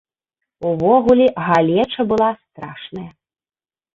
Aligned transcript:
Увогуле, 0.69 1.27
галеча 1.49 2.01
была 2.11 2.31
страшная. 2.43 3.07